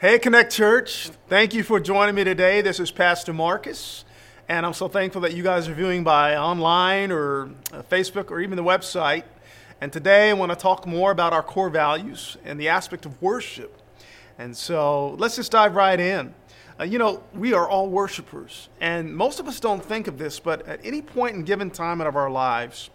[0.00, 1.10] Hey, Connect Church.
[1.28, 2.62] Thank you for joining me today.
[2.62, 4.06] This is Pastor Marcus,
[4.48, 8.40] and I'm so thankful that you guys are viewing by online or uh, Facebook or
[8.40, 9.24] even the website.
[9.78, 13.20] And today I want to talk more about our core values and the aspect of
[13.20, 13.78] worship.
[14.38, 16.32] And so let's just dive right in.
[16.80, 20.40] Uh, you know, we are all worshipers, and most of us don't think of this,
[20.40, 22.88] but at any point in given time out of our lives,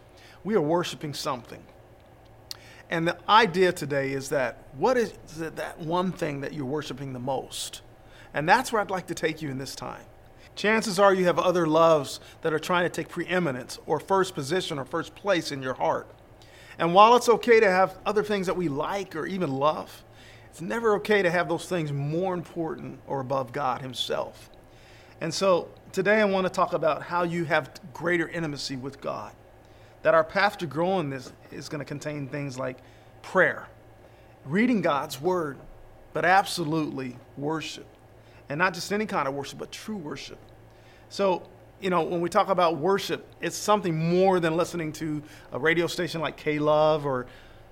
[0.43, 1.61] we are worshiping something.
[2.89, 7.19] And the idea today is that what is that one thing that you're worshiping the
[7.19, 7.81] most?
[8.33, 10.03] And that's where I'd like to take you in this time.
[10.55, 14.79] Chances are you have other loves that are trying to take preeminence or first position
[14.79, 16.07] or first place in your heart.
[16.77, 20.03] And while it's okay to have other things that we like or even love,
[20.49, 24.49] it's never okay to have those things more important or above God Himself.
[25.19, 29.33] And so today I want to talk about how you have greater intimacy with God
[30.05, 32.77] that our path to growing this is going to contain things like
[33.23, 33.67] prayer,
[34.45, 35.57] reading God's word,
[36.13, 37.87] but absolutely worship.
[38.47, 40.37] And not just any kind of worship, but true worship.
[41.09, 41.49] So,
[41.81, 45.87] you know, when we talk about worship, it's something more than listening to a radio
[45.87, 47.25] station like K Love or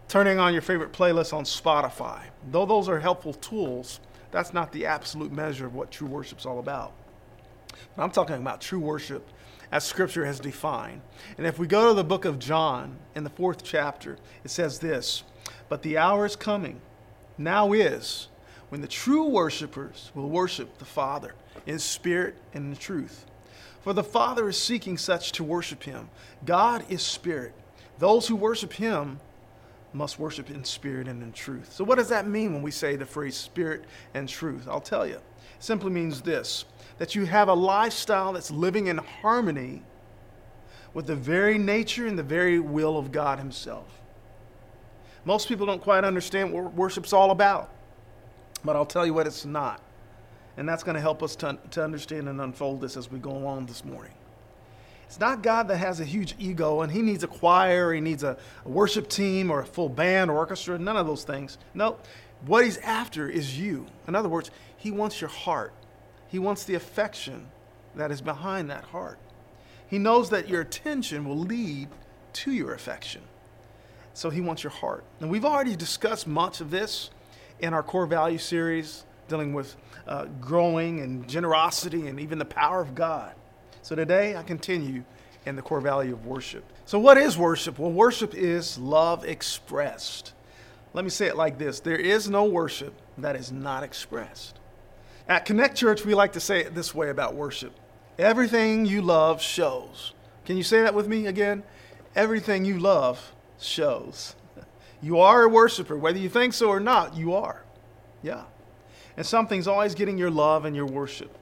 [0.08, 2.24] turning on your favorite playlist on Spotify.
[2.50, 4.00] Though those are helpful tools,
[4.32, 6.94] that's not the absolute measure of what true worship's all about.
[7.96, 9.28] But I'm talking about true worship
[9.72, 11.02] as Scripture has defined.
[11.38, 14.80] And if we go to the book of John in the fourth chapter, it says
[14.80, 15.24] this
[15.70, 16.80] But the hour is coming,
[17.38, 18.28] now is,
[18.70, 21.34] when the true worshipers will worship the Father
[21.66, 23.26] in spirit and in truth.
[23.82, 26.10] For the Father is seeking such to worship him.
[26.46, 27.54] God is spirit.
[28.00, 29.20] Those who worship him
[29.92, 31.74] must worship in spirit and in truth.
[31.74, 34.68] So, what does that mean when we say the phrase spirit and truth?
[34.68, 35.16] I'll tell you.
[35.16, 35.22] It
[35.60, 36.66] simply means this
[36.98, 39.82] that you have a lifestyle that's living in harmony
[40.94, 43.88] with the very nature and the very will of God Himself.
[45.26, 47.72] Most people don't quite understand what worship's all about,
[48.64, 49.82] but I'll tell you what it's not.
[50.58, 53.32] And that's going to help us to, to understand and unfold this as we go
[53.32, 54.12] along this morning.
[55.06, 58.24] It's not God that has a huge ego and he needs a choir, he needs
[58.24, 61.58] a, a worship team or a full band or orchestra, none of those things.
[61.74, 61.98] No,
[62.46, 63.86] what he's after is you.
[64.08, 65.74] In other words, he wants your heart.
[66.34, 67.46] He wants the affection
[67.94, 69.20] that is behind that heart.
[69.86, 71.90] He knows that your attention will lead
[72.34, 73.22] to your affection.
[74.16, 75.04] So he wants your heart.
[75.20, 77.12] And we've already discussed much of this
[77.60, 79.76] in our core value series dealing with
[80.08, 83.36] uh, growing and generosity and even the power of God.
[83.84, 85.04] So today I continue
[85.46, 86.64] in the core value of worship.
[86.86, 87.78] So, what is worship?
[87.78, 90.34] Well, worship is love expressed.
[90.94, 94.58] Let me say it like this there is no worship that is not expressed.
[95.28, 97.74] At Connect Church, we like to say it this way about worship
[98.20, 100.14] everything you love shows.
[100.46, 101.64] Can you say that with me again?
[102.16, 104.36] Everything you love shows.
[105.02, 107.66] You are a worshiper, whether you think so or not, you are.
[108.22, 108.44] Yeah.
[109.18, 111.38] And something's always getting your love and your worship.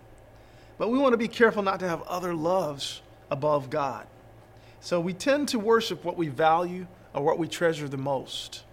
[0.80, 4.08] But we want to be careful not to have other loves above God.
[4.80, 8.64] So we tend to worship what we value or what we treasure the most.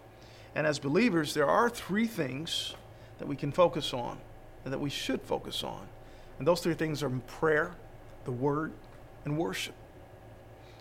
[0.55, 2.75] And as believers, there are three things
[3.19, 4.19] that we can focus on
[4.65, 5.87] and that we should focus on.
[6.39, 7.75] And those three things are prayer,
[8.25, 8.73] the word,
[9.25, 9.75] and worship.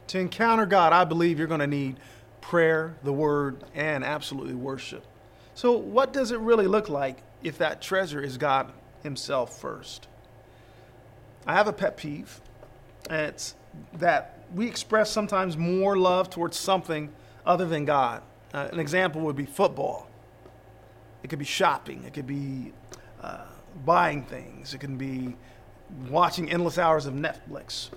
[0.07, 1.97] To encounter God, I believe you're going to need
[2.41, 5.03] prayer, the word, and absolutely worship.
[5.53, 8.71] So, what does it really look like if that treasure is God
[9.03, 10.07] Himself first?
[11.45, 12.39] I have a pet peeve,
[13.09, 13.55] and it's
[13.93, 17.11] that we express sometimes more love towards something
[17.45, 18.21] other than God.
[18.53, 20.07] Uh, an example would be football.
[21.23, 22.03] It could be shopping.
[22.05, 22.71] It could be
[23.21, 23.45] uh,
[23.85, 24.73] buying things.
[24.73, 25.35] It can be
[26.09, 27.89] watching endless hours of Netflix.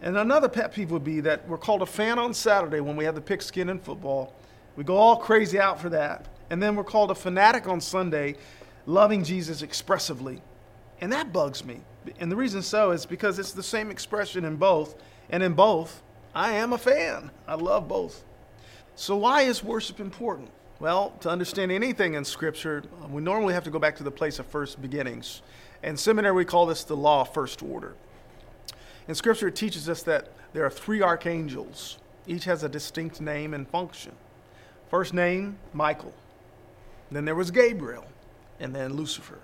[0.00, 3.04] And another pet peeve would be that we're called a fan on Saturday when we
[3.04, 4.34] have the pigskin in football.
[4.76, 6.26] We go all crazy out for that.
[6.50, 8.36] And then we're called a fanatic on Sunday,
[8.86, 10.42] loving Jesus expressively.
[11.00, 11.80] And that bugs me.
[12.18, 14.96] And the reason so is because it's the same expression in both.
[15.30, 16.02] And in both,
[16.34, 17.30] I am a fan.
[17.46, 18.24] I love both.
[18.94, 20.50] So, why is worship important?
[20.82, 24.40] Well, to understand anything in Scripture, we normally have to go back to the place
[24.40, 25.40] of first beginnings.
[25.84, 27.94] In seminary, we call this the law of first order.
[29.06, 31.98] In Scripture, it teaches us that there are three archangels.
[32.26, 34.10] Each has a distinct name and function.
[34.90, 36.14] First name, Michael.
[37.12, 38.06] Then there was Gabriel,
[38.58, 39.38] and then Lucifer.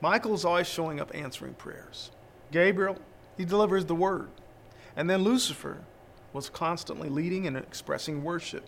[0.00, 2.10] Michael is always showing up answering prayers.
[2.52, 2.96] Gabriel,
[3.36, 4.30] he delivers the word.
[4.96, 5.82] And then Lucifer
[6.32, 8.64] was constantly leading and expressing worship.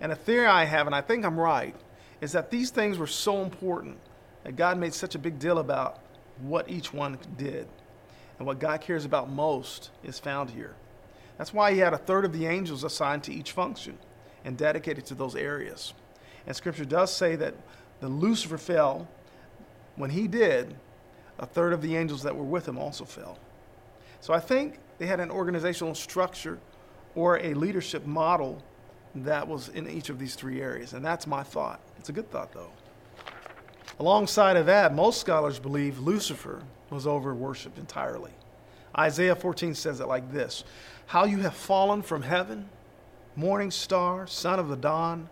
[0.00, 1.74] And a theory I have, and I think I'm right,
[2.20, 3.98] is that these things were so important
[4.44, 6.00] that God made such a big deal about
[6.40, 7.68] what each one did.
[8.38, 10.74] And what God cares about most is found here.
[11.36, 13.98] That's why he had a third of the angels assigned to each function
[14.44, 15.92] and dedicated to those areas.
[16.46, 17.54] And scripture does say that
[18.00, 19.08] the Lucifer fell,
[19.96, 20.74] when he did,
[21.38, 23.38] a third of the angels that were with him also fell.
[24.20, 26.58] So I think they had an organizational structure
[27.14, 28.62] or a leadership model
[29.14, 30.92] that was in each of these three areas.
[30.92, 31.80] And that's my thought.
[31.98, 32.70] It's a good thought, though.
[33.98, 38.32] Alongside of that, most scholars believe Lucifer was over worshiped entirely.
[38.98, 40.64] Isaiah 14 says it like this
[41.06, 42.68] How you have fallen from heaven,
[43.36, 45.28] morning star, son of the dawn.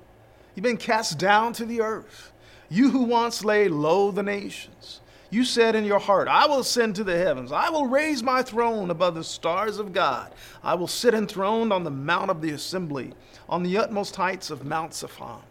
[0.55, 2.33] You've been cast down to the earth.
[2.69, 5.01] You who once lay low the nations.
[5.31, 7.53] You said in your heart, I will ascend to the heavens.
[7.53, 10.33] I will raise my throne above the stars of God.
[10.63, 13.13] I will sit enthroned on the mount of the assembly,
[13.49, 15.43] on the utmost heights of Mount Zaphon.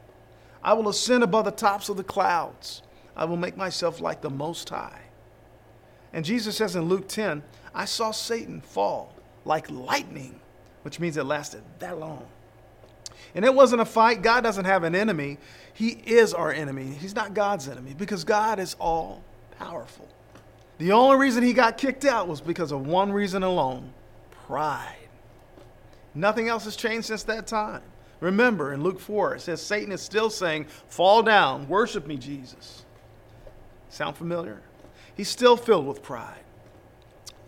[0.64, 2.82] I will ascend above the tops of the clouds.
[3.16, 5.02] I will make myself like the Most High.
[6.12, 7.44] And Jesus says in Luke 10,
[7.76, 9.14] I saw Satan fall
[9.46, 10.40] like lightning,
[10.82, 12.26] which means it lasted that long.
[13.36, 14.24] And it wasn't a fight.
[14.24, 15.38] God doesn't have an enemy.
[15.74, 16.86] He is our enemy.
[16.86, 19.24] He's not God's enemy because God is all
[19.60, 20.08] powerful.
[20.78, 23.94] The only reason he got kicked out was because of one reason alone
[24.32, 24.96] pride.
[26.14, 27.82] Nothing else has changed since that time.
[28.20, 32.86] Remember, in Luke 4, it says Satan is still saying, Fall down, worship me, Jesus.
[33.90, 34.62] Sound familiar?
[35.16, 36.40] He's still filled with pride.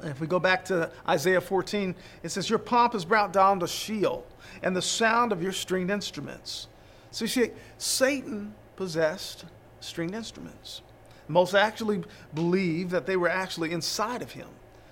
[0.02, 3.60] And if we go back to Isaiah 14, it says, Your pomp is brought down
[3.62, 4.26] to Sheol,
[4.62, 6.68] and the sound of your stringed instruments.
[7.12, 9.46] So you see, Satan possessed
[9.80, 10.82] stringed instruments.
[11.30, 12.04] Most actually
[12.34, 14.48] believe that they were actually inside of him.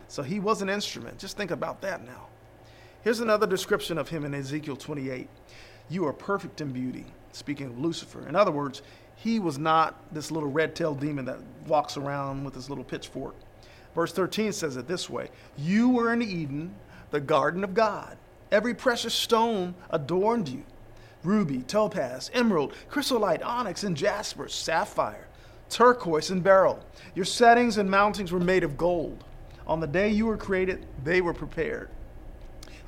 [0.08, 1.18] So he was an instrument.
[1.18, 2.28] Just think about that now.
[3.02, 5.28] Here's another description of him in Ezekiel 28.
[5.90, 8.28] You are perfect in beauty, speaking of Lucifer.
[8.28, 8.84] In other words,
[9.16, 13.36] he was not this little red tailed demon that walks around with his little pitchfork.
[13.96, 16.76] Verse 13 says it this way You were in Eden,
[17.10, 18.18] the garden of God.
[18.52, 20.64] Every precious stone adorned you
[21.24, 25.27] ruby, topaz, emerald, chrysolite, onyx, and jasper, sapphire,
[25.70, 26.84] turquoise, and beryl.
[27.16, 29.24] Your settings and mountings were made of gold.
[29.66, 31.90] On the day you were created, they were prepared.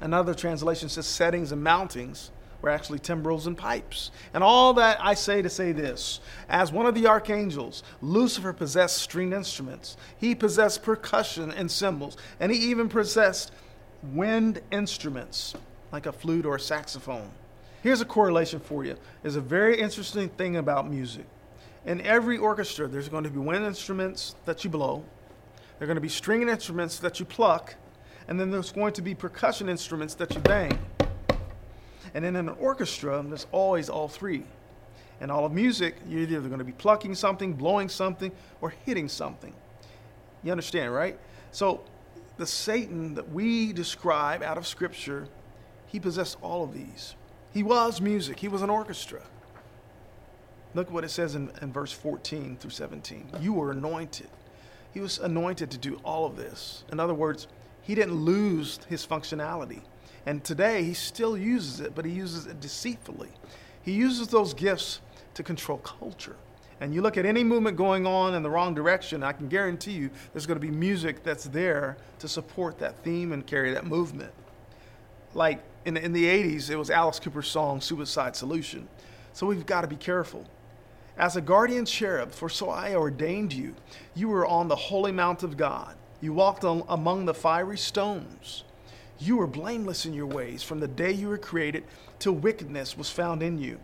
[0.01, 2.29] Another translation says settings and mountings
[2.61, 4.11] were actually timbrels and pipes.
[4.33, 8.97] And all that I say to say this as one of the archangels, Lucifer possessed
[8.97, 13.51] stringed instruments, he possessed percussion and cymbals, and he even possessed
[14.03, 15.53] wind instruments
[15.91, 17.31] like a flute or a saxophone.
[17.81, 18.97] Here's a correlation for you.
[19.21, 21.25] There's a very interesting thing about music.
[21.85, 25.03] In every orchestra, there's going to be wind instruments that you blow,
[25.77, 27.75] there are going to be string instruments that you pluck,
[28.27, 30.77] and then there's going to be percussion instruments that you bang.
[32.13, 34.43] And then in an orchestra, there's always all three.
[35.21, 39.07] In all of music, you're either going to be plucking something, blowing something, or hitting
[39.07, 39.53] something.
[40.43, 41.17] You understand, right?
[41.51, 41.81] So
[42.37, 45.27] the Satan that we describe out of Scripture,
[45.87, 47.15] he possessed all of these.
[47.53, 49.21] He was music, he was an orchestra.
[50.75, 53.29] Look what it says in, in verse 14 through 17.
[53.41, 54.29] You were anointed.
[54.93, 56.83] He was anointed to do all of this.
[56.91, 57.47] In other words,
[57.81, 59.81] he didn't lose his functionality.
[60.25, 63.29] And today he still uses it, but he uses it deceitfully.
[63.81, 65.01] He uses those gifts
[65.33, 66.35] to control culture.
[66.81, 69.91] And you look at any movement going on in the wrong direction, I can guarantee
[69.91, 73.85] you there's going to be music that's there to support that theme and carry that
[73.85, 74.31] movement.
[75.33, 78.87] Like in, in the 80s, it was Alice Cooper's song, Suicide Solution.
[79.33, 80.45] So we've got to be careful.
[81.19, 83.75] As a guardian cherub, for so I ordained you,
[84.15, 85.97] you were on the holy mount of God.
[86.21, 88.63] You walked on, among the fiery stones.
[89.19, 91.83] You were blameless in your ways from the day you were created
[92.19, 93.79] till wickedness was found in you.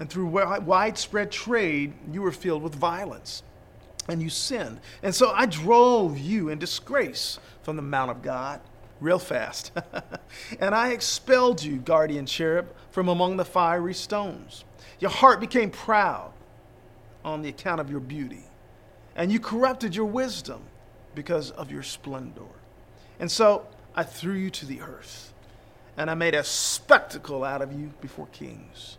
[0.00, 3.42] And through widespread trade, you were filled with violence
[4.08, 4.80] and you sinned.
[5.02, 8.62] And so I drove you in disgrace from the Mount of God
[8.98, 9.72] real fast.
[10.58, 14.64] and I expelled you, guardian cherub, from among the fiery stones.
[15.00, 16.32] Your heart became proud
[17.24, 18.44] on the account of your beauty,
[19.16, 20.62] and you corrupted your wisdom
[21.14, 22.42] because of your splendor.
[23.20, 25.32] And so I threw you to the earth,
[25.96, 28.98] and I made a spectacle out of you before kings.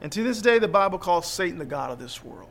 [0.00, 2.50] And to this day, the Bible calls Satan the God of this world.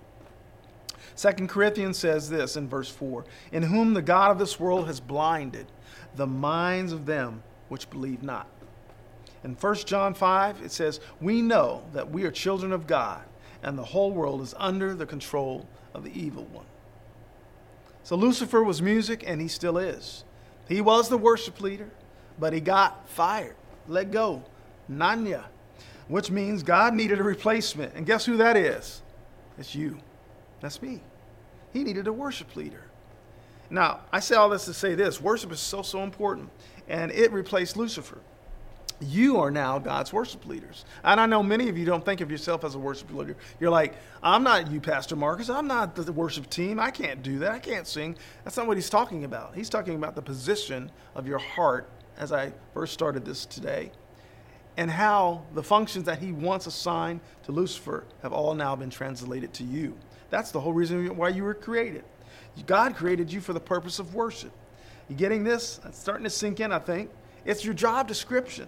[1.16, 5.00] Second Corinthians says this in verse 4 In whom the God of this world has
[5.00, 5.68] blinded
[6.16, 8.48] the minds of them which believe not.
[9.44, 13.24] In 1 John 5, it says, We know that we are children of God,
[13.64, 16.66] and the whole world is under the control of the evil one.
[18.04, 20.24] So Lucifer was music, and he still is.
[20.70, 21.90] He was the worship leader,
[22.40, 23.56] but he got fired,
[23.88, 24.44] let go,
[24.90, 25.44] Nanya,
[26.08, 27.94] which means God needed a replacement.
[27.96, 29.02] And guess who that is?
[29.58, 30.00] It's you.
[30.62, 31.02] That's me.
[31.74, 32.84] He needed a worship leader.
[33.70, 36.50] Now, I say all this to say this worship is so, so important,
[36.88, 38.20] and it replaced Lucifer.
[39.00, 40.86] You are now God's worship leaders.
[41.04, 43.36] And I know many of you don't think of yourself as a worship leader.
[43.60, 45.50] You're like, I'm not you, Pastor Marcus.
[45.50, 46.80] I'm not the worship team.
[46.80, 47.52] I can't do that.
[47.52, 48.16] I can't sing.
[48.44, 49.56] That's not what he's talking about.
[49.56, 53.92] He's talking about the position of your heart as I first started this today
[54.78, 59.54] and how the functions that he once assigned to Lucifer have all now been translated
[59.56, 59.98] to you.
[60.30, 62.04] That's the whole reason why you were created.
[62.66, 64.52] God created you for the purpose of worship.
[65.10, 65.80] You getting this?
[65.86, 67.12] It's starting to sink in, I think.
[67.46, 68.68] It's your job description.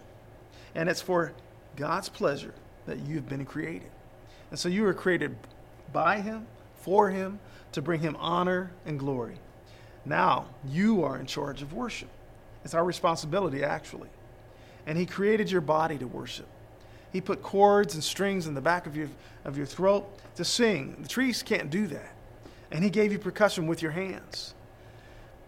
[0.75, 1.33] And it's for
[1.75, 2.53] God's pleasure
[2.85, 3.89] that you've been created.
[4.49, 5.35] And so you were created
[5.93, 7.39] by Him, for Him,
[7.71, 9.35] to bring Him honor and glory.
[10.05, 12.09] Now you are in charge of worship.
[12.63, 14.09] It's our responsibility, actually.
[14.85, 16.47] And He created your body to worship.
[17.11, 19.09] He put cords and strings in the back of your,
[19.45, 20.95] of your throat to sing.
[21.01, 22.15] The trees can't do that.
[22.71, 24.53] And He gave you percussion with your hands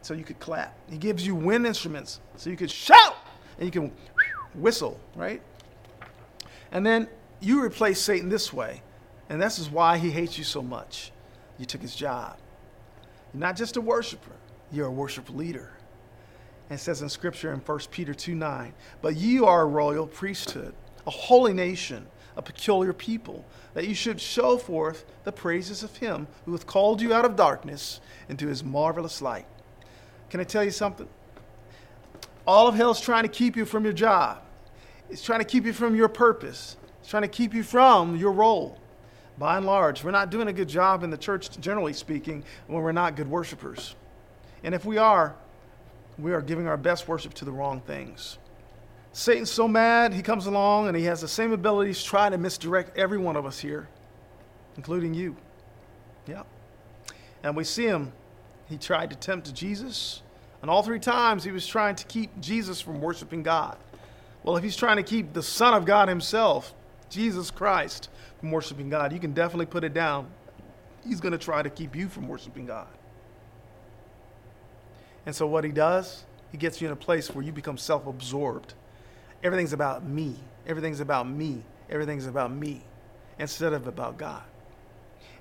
[0.02, 0.76] so you could clap.
[0.90, 3.16] He gives you wind instruments so you could shout
[3.58, 3.92] and you can
[4.54, 5.42] whistle, right?
[6.72, 7.08] And then
[7.40, 8.82] you replace Satan this way,
[9.30, 11.12] and this is why he hates you so much.
[11.58, 12.38] You took his job.
[13.34, 14.36] You're not just a worshiper,
[14.72, 15.72] you're a worship leader.
[16.70, 20.08] And it says in Scripture in 1 Peter 2 9, but you are a royal
[20.08, 20.74] priesthood,
[21.06, 26.28] a holy nation, a peculiar people, that you should show forth the praises of him
[26.46, 29.46] who hath called you out of darkness into his marvelous light.
[30.30, 31.10] Can I tell you something?
[32.46, 34.42] All of hell is trying to keep you from your job.
[35.10, 36.78] It's trying to keep you from your purpose.
[37.00, 38.80] It's trying to keep you from your role.
[39.38, 42.84] By and large, we're not doing a good job in the church, generally speaking, when
[42.84, 43.96] we're not good worshipers.
[44.64, 45.36] And if we are,
[46.18, 48.38] we are giving our best worship to the wrong things.
[49.14, 52.98] Satan's so mad, he comes along and he has the same abilities trying to misdirect
[52.98, 53.90] every one of us here,
[54.78, 55.36] including you.
[56.28, 56.44] Yeah.
[57.44, 58.14] And we see him.
[58.70, 60.22] He tried to tempt Jesus.
[60.62, 63.78] And all three times he was trying to keep Jesus from worshiping God.
[64.44, 66.74] Well, if he's trying to keep the Son of God himself,
[67.10, 70.28] Jesus Christ, from worshiping God, you can definitely put it down.
[71.06, 72.88] He's going to try to keep you from worshiping God.
[75.26, 78.08] And so, what he does, he gets you in a place where you become self
[78.08, 78.74] absorbed.
[79.44, 80.36] Everything's about me.
[80.68, 81.64] Everything's about me.
[81.90, 82.84] Everything's about me
[83.38, 84.44] instead of about God.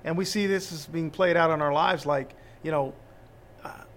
[0.03, 2.93] And we see this as being played out in our lives like, you know,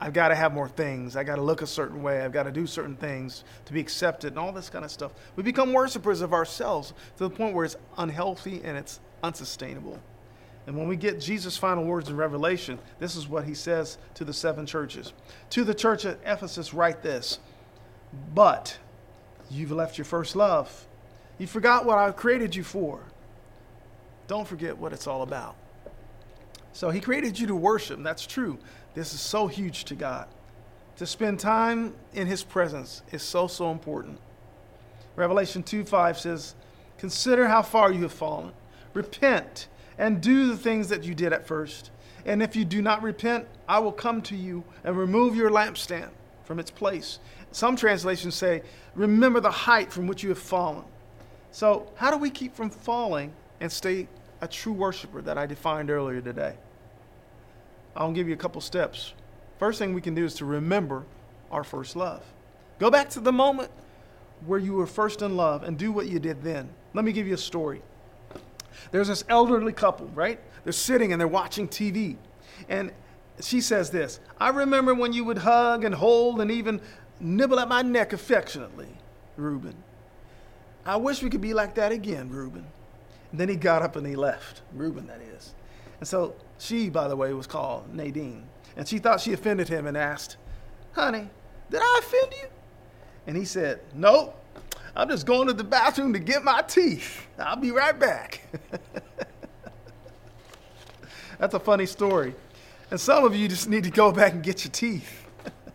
[0.01, 1.17] I've got to have more things.
[1.17, 2.23] I've got to look a certain way.
[2.23, 5.13] I've got to do certain things to be accepted and all this kind of stuff.
[5.37, 9.99] We become worshipers of ourselves to the point where it's unhealthy and it's unsustainable.
[10.67, 14.25] And when we get Jesus' final words in Revelation, this is what he says to
[14.25, 15.13] the seven churches.
[15.51, 17.39] To the church at Ephesus, write this
[18.35, 18.79] But
[19.51, 20.87] you've left your first love.
[21.39, 23.01] You forgot what I created you for.
[24.27, 25.57] Don't forget what it's all about.
[26.73, 28.59] So he created you to worship, that's true.
[28.95, 30.29] This is so huge to God.
[30.97, 34.19] To spend time in His presence is so, so important.
[35.17, 36.55] Revelation 2 5 says,
[36.99, 38.53] Consider how far you have fallen.
[38.95, 41.91] Repent and do the things that you did at first.
[42.25, 46.09] And if you do not repent, I will come to you and remove your lampstand
[46.45, 47.19] from its place.
[47.51, 48.63] Some translations say,
[48.95, 50.85] Remember the height from which you have fallen.
[51.51, 54.09] So, how do we keep from falling and stay
[54.41, 56.55] a true worshiper that I defined earlier today?
[57.97, 59.15] I'll give you a couple steps.
[59.59, 61.05] First thing we can do is to remember
[61.51, 62.23] our first love.
[62.79, 63.71] Go back to the moment
[64.47, 66.69] where you were first in love and do what you did then.
[66.93, 67.83] Let me give you a story.
[68.91, 70.41] There's this elderly couple, right?
[70.65, 72.17] They're sitting and they're watching TV.
[72.69, 72.93] And
[73.41, 76.81] she says this I remember when you would hug and hold and even
[77.21, 78.89] nibble at my neck affectionately,
[79.37, 79.75] Reuben.
[80.85, 82.67] I wish we could be like that again, Reuben.
[83.31, 85.55] And then he got up and he left, Reuben, that is.
[85.99, 86.35] And so
[86.65, 88.49] she, by the way, was called Nadine.
[88.77, 90.37] And she thought she offended him and asked,
[90.93, 91.29] Honey,
[91.71, 92.49] did I offend you?
[93.27, 94.41] And he said, Nope.
[94.97, 97.27] I'm just going to the bathroom to get my teeth.
[97.39, 98.47] I'll be right back.
[101.39, 102.33] That's a funny story.
[102.93, 105.27] And some of you just need to go back and get your teeth.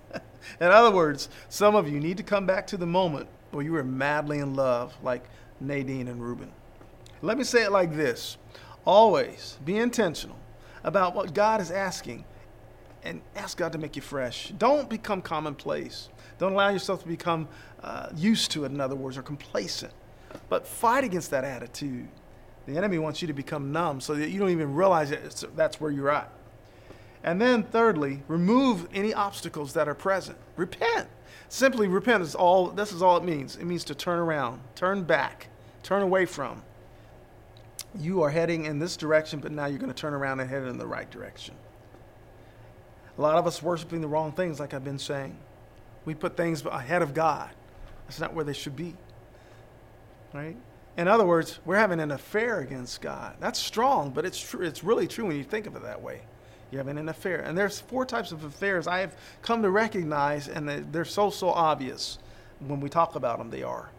[0.62, 3.74] in other words, some of you need to come back to the moment where you
[3.74, 5.26] were madly in love, like
[5.60, 6.52] Nadine and Reuben.
[7.22, 8.38] Let me say it like this
[8.86, 10.38] always be intentional
[10.84, 12.26] about what God is asking
[13.04, 14.50] and ask God to make you fresh.
[14.58, 16.10] Don't become commonplace.
[16.38, 17.48] Don't allow yourself to become
[17.82, 19.94] uh, used to it, in other words, or complacent.
[20.50, 22.08] But fight against that attitude.
[22.66, 25.82] The enemy wants you to become numb so that you don't even realize that that's
[25.82, 26.32] where you're at.
[27.24, 30.38] And then, thirdly, remove any obstacles that are present.
[30.56, 31.08] Repent.
[31.50, 32.68] Simply repent is all.
[32.68, 33.56] This is all it means.
[33.56, 35.48] It means to turn around, turn back,
[35.84, 36.62] turn away from
[37.98, 40.64] you are heading in this direction, but now you're going to turn around and head
[40.64, 41.56] in the right direction.
[43.18, 45.38] A lot of us worshiping the wrong things, like I've been saying.
[46.06, 47.50] We put things ahead of God.
[48.08, 48.96] That's not where they should be.
[50.34, 50.56] right?
[50.98, 53.36] In other words, we're having an affair against God.
[53.40, 54.66] That's strong, but it's true.
[54.66, 56.22] It's really true when you think of it that way.
[56.72, 60.48] You're having an affair, and there's four types of affairs I have come to recognize,
[60.48, 62.20] and they're so so obvious
[62.60, 63.50] when we talk about them.
[63.50, 63.90] They are.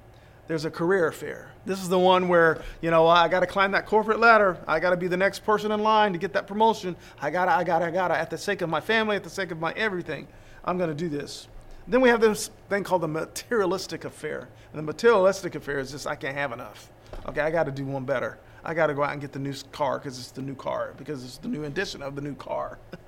[0.51, 1.49] There's a career affair.
[1.65, 4.59] This is the one where you know I got to climb that corporate ladder.
[4.67, 6.97] I got to be the next person in line to get that promotion.
[7.23, 8.19] I gotta, I gotta, I gotta.
[8.19, 10.27] At the sake of my family, at the sake of my everything,
[10.65, 11.47] I'm going to do this.
[11.87, 14.49] Then we have this thing called the materialistic affair.
[14.73, 16.91] And the materialistic affair is just, I can't have enough.
[17.27, 18.41] Okay, I got to do one better.
[18.65, 20.95] I got to go out and get the new car because it's the new car,
[20.99, 22.81] because it's the new edition of the new car.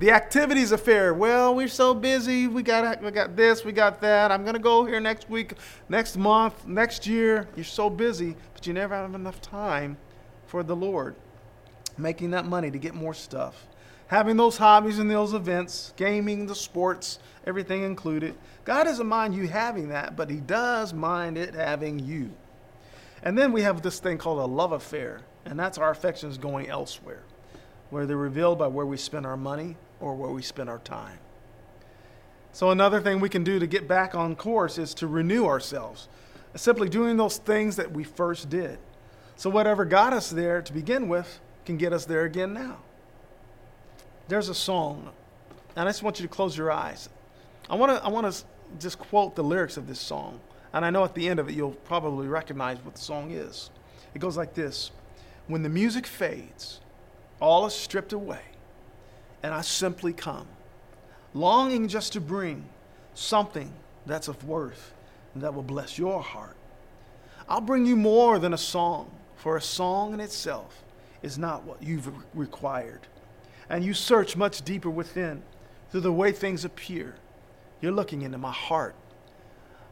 [0.00, 1.14] the activities affair.
[1.14, 2.48] Well, we're so busy.
[2.48, 4.32] We got we got this, we got that.
[4.32, 5.54] I'm gonna go here next week,
[5.88, 7.46] next month, next year.
[7.54, 9.98] You're so busy, but you never have enough time
[10.46, 11.14] for the Lord.
[11.98, 13.66] Making that money to get more stuff
[14.10, 18.34] having those hobbies and those events, gaming, the sports, everything included.
[18.64, 22.32] God doesn't mind you having that, but He does mind it having you.
[23.22, 26.68] And then we have this thing called a love affair, and that's our affections going
[26.68, 27.22] elsewhere,
[27.90, 31.18] where they're revealed by where we spend our money or where we spend our time.
[32.52, 36.08] So, another thing we can do to get back on course is to renew ourselves,
[36.56, 38.78] simply doing those things that we first did.
[39.36, 42.78] So, whatever got us there to begin with can get us there again now
[44.30, 45.10] there's a song,
[45.74, 47.08] and I just want you to close your eyes.
[47.68, 48.44] I want to I want to
[48.78, 50.40] just quote the lyrics of this song,
[50.72, 53.70] and I know at the end of it you'll probably recognize what the song is.
[54.14, 54.92] It goes like this:
[55.48, 56.80] When the music fades,
[57.40, 58.42] all is stripped away,
[59.42, 60.46] and I simply come,
[61.34, 62.68] longing just to bring
[63.14, 63.72] something
[64.06, 64.92] that's of worth
[65.34, 66.56] and that will bless your heart.
[67.48, 70.84] I'll bring you more than a song, for a song in itself
[71.22, 73.00] is not what you've required
[73.70, 75.42] and you search much deeper within
[75.90, 77.14] through the way things appear,
[77.80, 78.94] you're looking into my heart.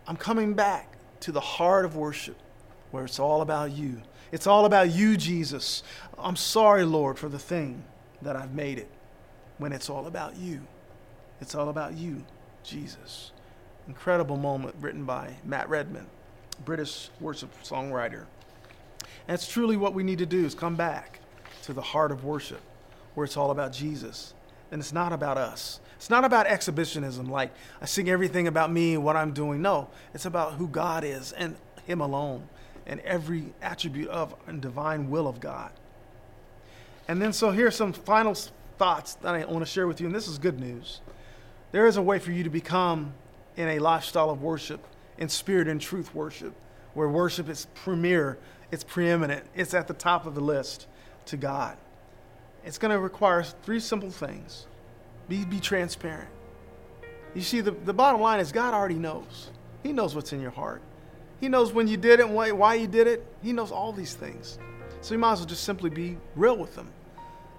[0.06, 2.36] I'm coming back to the heart of worship
[2.90, 4.02] where it's all about you.
[4.32, 5.82] It's all about you, Jesus.
[6.18, 7.84] I'm sorry, Lord, for the thing
[8.20, 8.90] that I've made it
[9.58, 10.60] when it's all about you.
[11.40, 12.24] It's all about you,
[12.62, 13.32] Jesus.
[13.86, 16.06] Incredible moment written by Matt Redman,
[16.64, 18.24] British worship songwriter.
[19.26, 21.20] And it's truly what we need to do is come back
[21.62, 22.60] to the heart of worship
[23.14, 24.34] where it's all about Jesus.
[24.70, 25.80] And it's not about us.
[25.96, 29.60] It's not about exhibitionism, like I sing everything about me what I'm doing.
[29.60, 32.48] No, it's about who God is and Him alone
[32.86, 35.72] and every attribute of and divine will of God.
[37.08, 38.36] And then, so here's some final
[38.78, 41.00] thoughts that I want to share with you, and this is good news.
[41.72, 43.12] There is a way for you to become
[43.56, 44.80] in a lifestyle of worship,
[45.18, 46.54] in spirit and truth worship,
[46.94, 48.38] where worship is premier,
[48.70, 50.86] it's preeminent, it's at the top of the list
[51.26, 51.76] to God.
[52.64, 54.66] It's going to require three simple things
[55.28, 56.30] be, be transparent.
[57.34, 59.50] You see, the, the bottom line is God already knows.
[59.82, 60.80] He knows what's in your heart.
[61.40, 63.24] He knows when you did it, why, why you did it.
[63.42, 64.58] He knows all these things.
[65.02, 66.90] So you might as well just simply be real with them.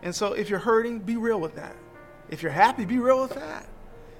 [0.01, 1.75] And so if you're hurting, be real with that.
[2.29, 3.67] If you're happy, be real with that.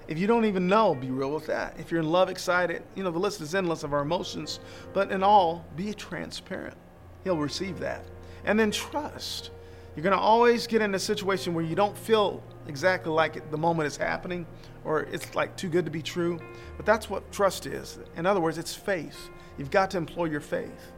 [0.08, 1.76] If you don't even know, be real with that.
[1.80, 4.60] If you're in love, excited, you know, the list is endless of our emotions.
[4.92, 6.76] But in all, be transparent.
[7.24, 8.04] He'll receive that.
[8.44, 9.52] And then trust.
[9.96, 13.52] You're going to always get in a situation where you don't feel exactly like it
[13.52, 14.48] the moment it's happening
[14.84, 16.40] or it's like too good to be true.
[16.78, 18.00] But that's what trust is.
[18.16, 19.30] In other words, it's faith.
[19.58, 20.92] You've got to employ your faith.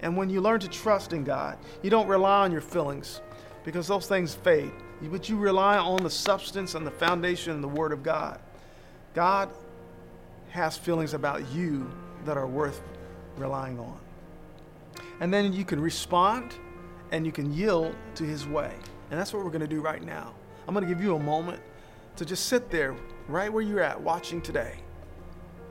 [0.00, 3.20] And when you learn to trust in God, you don't rely on your feelings
[3.66, 4.70] because those things fade.
[5.02, 8.38] But you rely on the substance and the foundation and the Word of God.
[9.12, 9.50] God
[10.50, 11.90] has feelings about you
[12.24, 12.80] that are worth
[13.36, 13.98] relying on.
[15.20, 16.54] And then you can respond
[17.10, 18.72] and you can yield to His way.
[19.10, 20.32] And that's what we're going to do right now.
[20.66, 21.60] I'm going to give you a moment
[22.16, 22.94] to just sit there
[23.26, 24.76] right where you're at watching today.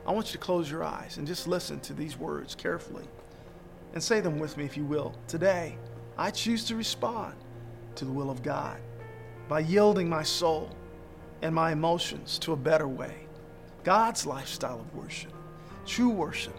[0.06, 3.04] I want you to close your eyes and just listen to these words carefully
[3.94, 5.14] and say them with me if you will.
[5.26, 5.78] Today,
[6.18, 7.34] I choose to respond
[7.96, 8.80] to the will of God
[9.48, 10.70] by yielding my soul
[11.42, 13.26] and my emotions to a better way.
[13.84, 15.32] God's lifestyle of worship,
[15.84, 16.56] true worship,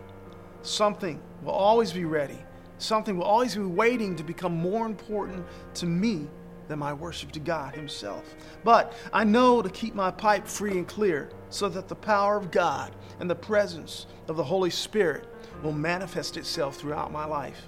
[0.62, 2.40] something will always be ready
[2.80, 5.46] Something will always be waiting to become more important
[5.76, 6.28] to me
[6.68, 8.36] than my worship to God Himself.
[8.64, 12.52] But I know to keep my pipe free and clear so that the power of
[12.52, 15.28] God and the presence of the Holy Spirit
[15.64, 17.68] will manifest itself throughout my life.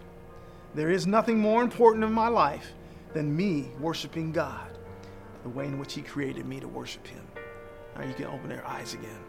[0.75, 2.73] There is nothing more important in my life
[3.13, 4.77] than me worshiping God
[5.43, 7.25] the way in which He created me to worship Him.
[7.95, 9.19] Now you can open their eyes again.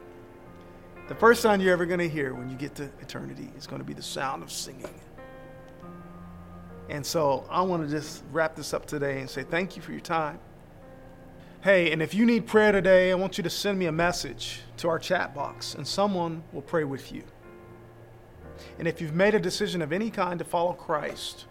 [1.08, 3.80] The first sound you're ever going to hear when you get to eternity is going
[3.80, 4.94] to be the sound of singing.
[6.88, 9.92] And so I want to just wrap this up today and say thank you for
[9.92, 10.38] your time.
[11.62, 14.60] Hey, and if you need prayer today, I want you to send me a message
[14.78, 17.22] to our chat box and someone will pray with you.
[18.78, 21.46] And if you've made a decision of any kind to follow Christ,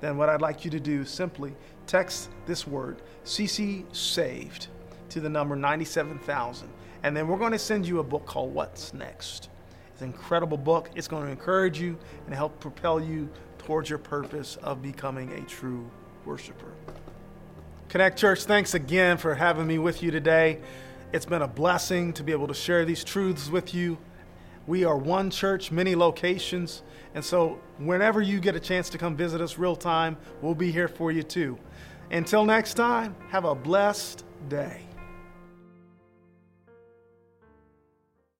[0.00, 1.54] then what I'd like you to do is simply
[1.86, 4.68] text this word, CC Saved,
[5.10, 6.68] to the number 97,000.
[7.02, 9.48] And then we're going to send you a book called What's Next.
[9.92, 10.90] It's an incredible book.
[10.94, 15.40] It's going to encourage you and help propel you towards your purpose of becoming a
[15.42, 15.88] true
[16.24, 16.72] worshiper.
[17.88, 20.60] Connect Church, thanks again for having me with you today.
[21.12, 23.98] It's been a blessing to be able to share these truths with you.
[24.70, 26.84] We are one church, many locations.
[27.16, 30.70] And so, whenever you get a chance to come visit us real time, we'll be
[30.70, 31.58] here for you too.
[32.12, 34.86] Until next time, have a blessed day.